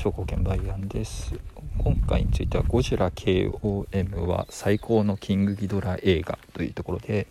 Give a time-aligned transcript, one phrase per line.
[0.00, 1.34] 証拠券バイアンです。
[1.76, 7.26] 今回についてはゴジラ KOM は最高のキングギドラ映画というところで、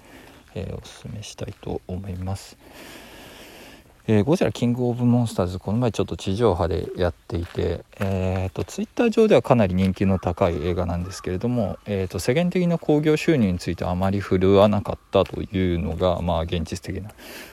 [0.53, 2.59] えー、おすすめしたいと思います。
[4.05, 17.09] えー、ゴジラキングオブモンスターズこの前ちょっと地上波でやっていて、えーと、ツイッター上ではかなり人気の高い映画なんですけれども、えーと、世間的な興行収入についてあまり振るわなかったというのが、まあ、現実的な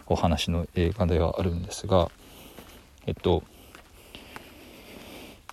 [0.09, 2.11] お話の映画ではあるんですが
[3.07, 3.43] えっと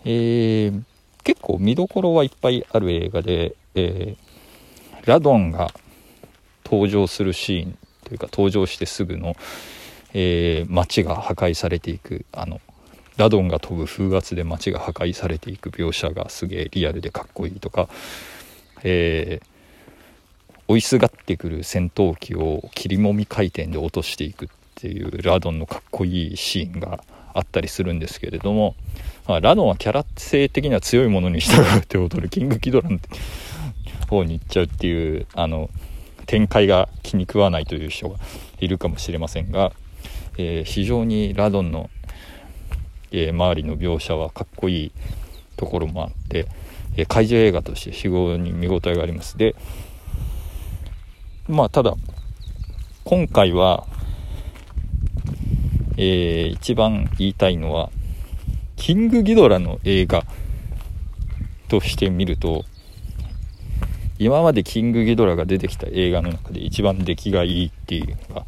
[0.06, 0.84] えー、
[1.24, 5.74] 結構見どころはいっぱいある映画で、えー、ラドンが
[6.66, 9.36] 登場するシーンというか登場してすぐの
[10.14, 12.62] えー、街が破壊されていくあの
[13.18, 17.88] ラドンが飛ぶ風圧で街が破壊されていく描写がすげえリアルでかっこいいとか、
[18.84, 28.76] えー、追いすがってくる戦闘機を切りもみ回転で落としていくっていうラドンのかっこいいシーンがあったりするんですけれども、
[29.28, 33.00] まあ、ラドンはキャラ性的には強いものに従うって踊るキングキドラン
[34.10, 35.70] 方に行っちゃうっていうあの
[36.26, 38.18] 展開が気に食わないという人が
[38.60, 39.72] いるかもしれませんが
[40.38, 41.90] えー、非常にラドンの、
[43.12, 44.92] えー、周りの描写はかっこいい
[45.58, 46.48] ところもあって、
[46.96, 49.38] えー、怪獣映画として非常に見応えがあります。
[49.38, 49.56] で
[51.48, 51.94] まあただ
[53.04, 53.86] 今回は、
[55.98, 57.90] えー、一番言いたいのは
[58.76, 60.24] キングギドラの映画
[61.68, 62.66] として見ると
[64.20, 68.46] 今までキングギドラが出てきた映画の中で一番出来がいいっていうのが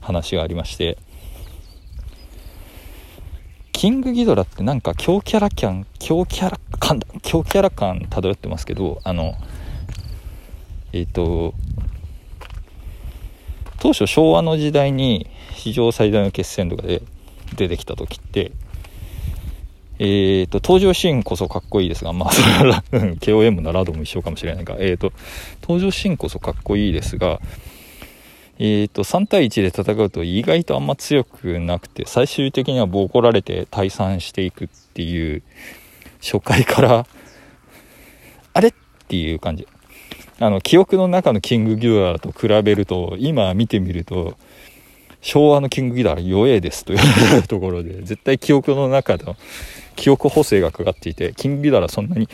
[0.00, 0.98] 話がありまして
[3.72, 9.34] キングギドラってなんか強キャラ感強キャラ感強キャラ感漂ってますけどあの
[10.92, 11.54] えっ、ー、と
[13.84, 17.02] 当初昭和の時代に史上最大の決戦とかで
[17.54, 18.52] 出てきた時って
[19.98, 25.12] えーと、登場シーンこそかっこいいですが、まあ、それは KOM のラドも一緒かもしれないが、えーと
[25.60, 27.40] 登場シーンこそかっこいいですが、
[28.58, 35.42] えーと、3対1で戦うと意外とあんま強くなくて最終的にはボコられて退散していくっていう
[36.22, 37.06] 初回から
[38.54, 38.68] あれ？
[38.68, 38.72] っ
[39.08, 39.68] ていう感じ。
[40.40, 44.36] あの記憶の中のキングギドラと比べると今見てみると
[45.20, 46.96] 昭和のキングギドラ弱えですとい
[47.38, 49.36] うところで 絶対記憶の中の
[49.96, 52.28] 記憶補正がかかっていてキングギドラそんなに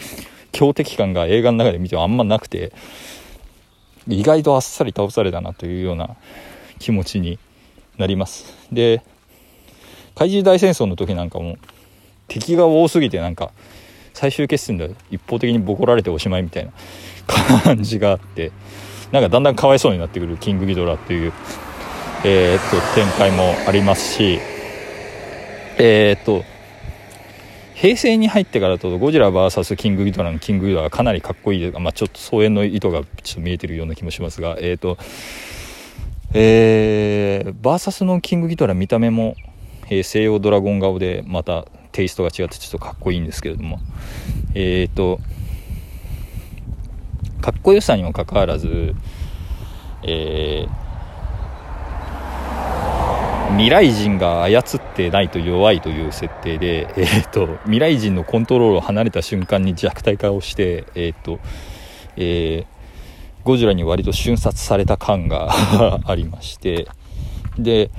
[0.53, 2.73] 強敵感が映画の中で見てもあんまなくて
[4.09, 6.17] 意外とあっさり倒されたなというような
[6.79, 7.39] 気持ちに
[7.99, 8.57] なります。
[8.73, 9.03] で
[10.15, 11.59] 怪獣大戦争の時なんかも
[12.29, 13.53] 敵が多すぎてなんか
[14.21, 16.73] 最終決戦で一方的にボコられておしまいみたいな
[17.63, 18.53] 感じがあって
[19.13, 21.33] なんかだんだんかわいそうになってくるキングギドラっていう、
[22.23, 24.39] えー、っと展開もありますし
[25.79, 26.45] えー、っと
[27.73, 34.99] 平成に入ってからとゴジラ VS キングギドラのキングギドラがかなりかっこいいですが、まあ、ちょっと総演の意図がちょっと見えてるような気もしますがえっ、と
[36.35, 39.35] えー、VS のキングギドラ見た目も、
[39.87, 43.81] えー、西洋ドラゴン顔でまたテイストが違ってちょっとかっこいいんですけれども。
[44.55, 45.21] えっ、ー、と
[47.41, 48.95] かっこよさにもかかわらず
[50.03, 50.91] えー
[53.57, 54.65] 未来人が操っ
[54.95, 61.41] てないと弱いという設定で、えーと、未来人のコントロールを離れた瞬間に弱体化をして、えーと
[62.17, 65.51] えー、ゴジラに割と瞬殺された感が
[66.07, 66.87] ありまして。
[67.59, 67.91] で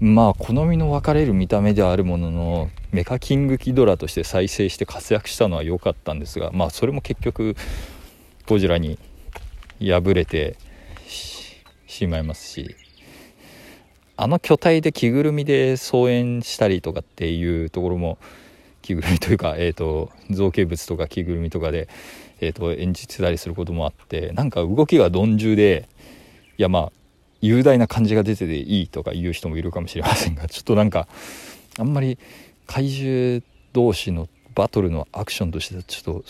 [0.00, 7.56] まあ好みの分かれる見た目ではあるもののメカキングキドラとして再生して活躍したのは良かったんですがまあそれも結局
[8.46, 8.98] ゴジラに
[9.80, 10.56] 敗れて
[11.86, 12.76] しまいますし
[14.18, 18.18] あの巨体で着ぐるみで操演したりとかっていうところも
[18.80, 21.88] 着ぐるみというか、 えーと、造形物とか着ぐるみとかで、
[22.40, 25.88] えーと、演じてたりすることもあってなんか動きが鈍重で
[26.56, 26.92] いやまあ
[27.40, 31.06] 雄大な感じが出てていいとか言う人もいるかもしれませんがちょっとなんか
[31.78, 32.18] あんまり
[32.66, 33.42] 怪獣
[33.72, 36.24] 同士のバトルのアクションとしてちょっと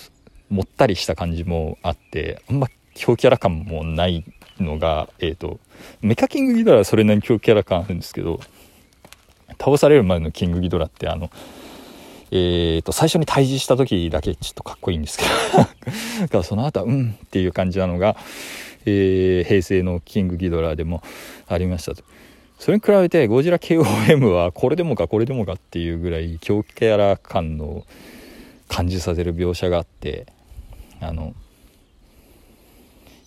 [0.49, 4.25] もったりした感じもあってあんま強キャラ感もない
[4.59, 5.61] のが、えっ、ー、と、
[6.01, 8.41] メカキングギドラはそれなりに強キャラ感あるんですけど、
[9.61, 11.31] 倒される前のキングギドラってあの、
[12.31, 15.25] えーと、最初に退治した時だけちょっとかっこいいんですけ
[16.27, 18.17] ど その後はうんっていう感じなのが、
[18.87, 21.03] えー、平成のキングギドラでも
[21.47, 22.03] ありましたと。
[22.59, 27.85] それに比べてゴジラ KOM はこれでもかこれでもかっていうぐらい強キャラ感の
[28.69, 30.27] 感じさせる描写があって
[31.01, 31.35] あの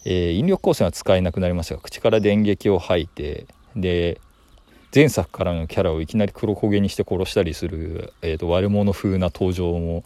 [0.06, 3.46] えー、引力光線は使えなくなりましたが口から電撃を吐いて
[3.76, 4.20] で
[4.94, 10.04] 前作からのキャラをいきなり黒焦げにして殺したりする、えーと、悪者風な登場も、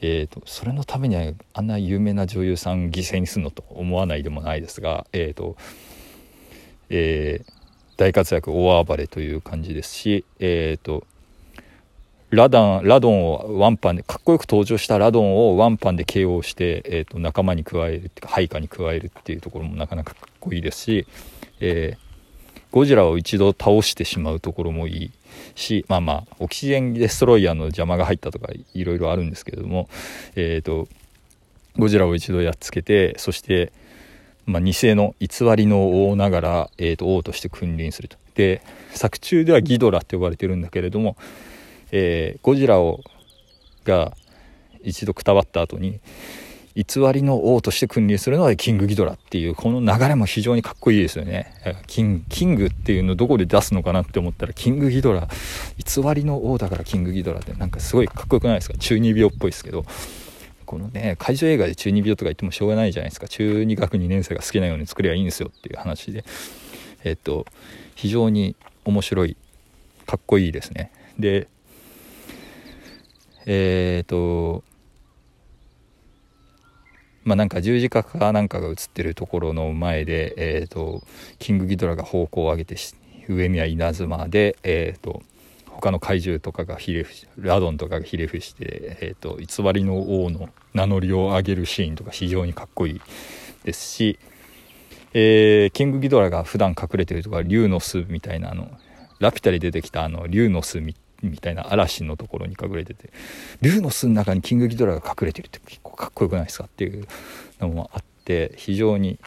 [0.00, 5.56] えーと、それのためにはあんな有名な女優さん犠牲にするのと思わないでもないですが、えーと
[6.90, 7.52] えー、
[7.96, 11.06] 大活躍大暴れという感じですし、えーと
[12.30, 21.06] ラダンラドンをワンパンでかっこよく登場したラドンをワンパンで KO して、えーと、仲間に加える配下に加えるっていうところもなかなかかっこいいですし、
[21.60, 22.07] えー、
[22.70, 25.10] ゴジラを一度倒してしまうところもいい
[25.54, 29.88] しまあまあオキシジェンデストロイヤーの邪魔が入ったとかいろいろあるんですけれども、
[30.36, 30.88] えーと、
[31.76, 33.72] ゴジラを一度やっつけてそして、
[34.46, 38.16] まあ、偽の偽りの王ながら、えーと王として君臨すると。
[38.34, 41.16] で作中ではギドラって呼ばれてるんだけれども
[41.90, 43.00] えー、ゴジラを
[43.84, 44.14] が
[44.82, 46.00] 一度くたばった後に
[46.78, 51.52] 偽りの王として君臨するのはキングギドラっていうこの流れも非常にかっこいいですよね。
[51.88, 55.26] キンキングっていうのどこで出すのかなって思ったらキングギドラ。
[55.76, 58.78] 偽りの王だからキングギドラってなんかすごいかっこよくないですか？
[58.78, 59.84] 中二病っぽいですけど。
[60.66, 63.26] このね怪獣映画で中二病とか言ってもしょうがないじゃないですか。
[63.26, 66.24] 中二学2年生が好きなように作りゃいいんですよっていう話で。
[67.04, 67.46] えっと
[67.94, 68.54] 非常に
[68.84, 69.36] 面白い
[70.06, 70.92] かっこいいですね。
[71.18, 71.48] で
[73.46, 74.62] えっ、と
[77.28, 81.02] まあなんか十字架かなんかが映ってるところの前で、えーと、
[81.38, 82.74] キングギドラが方向を上げて
[83.28, 85.22] 上宮稲妻で、えーと、
[85.66, 93.00] 他の怪獣とかがひれ伏しラドンとかがひれ伏して、えーと、偽りの王の名乗りを上げるシーンとか非常にかっこいい
[93.64, 94.18] ですし、
[95.12, 98.70] えー、キングギドラが普段隠れてるとか竜の巣みたいなあの
[99.18, 103.10] ラピュタに出てきたあの竜の巣みたいなみたいな嵐のところに隠れてて
[103.60, 107.06] 竜の巣の中にキングギドラが隠れてるって結構かっこよくないですかっていう
[107.60, 109.18] のもあって非常に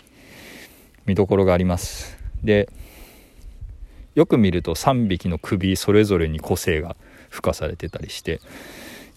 [1.05, 2.69] 見どころがありますで
[4.15, 6.95] よく見ると3匹の首それぞれに個性が
[7.29, 8.41] 付加されてたりして、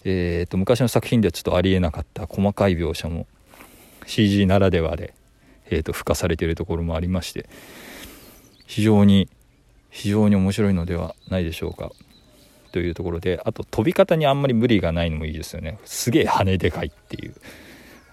[0.05, 3.27] えー、と昔の作品ではちょっとありえなかった細かい描写も
[4.07, 5.15] CG ならではで、
[5.67, 7.49] えー、と付加されているところもありまして
[8.67, 9.29] 非常に
[9.91, 11.93] 非常に面白いのではないでしょうか。
[12.75, 15.79] というところであと飛び方にあんまり無理がないのもいいですよね。
[15.85, 17.35] すげえ羽でかいっていう。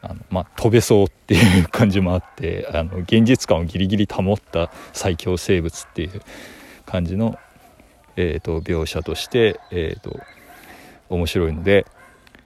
[0.04, 6.22] あの、まあ、飛べそうっていう感じもあってあの現実感をギリギリ保った最強生物っていう
[6.86, 7.40] 感じの、
[8.16, 10.20] えーと、描写として、えーと、
[11.10, 11.88] 面白いので、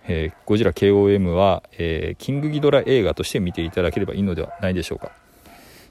[0.08, 5.12] えー、ゴジラ KOM は、えー、キングギドラ映画として見ていただければいいのではないでしょうか、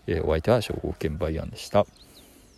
[0.07, 1.85] えー、お相手は証券バイアンでした。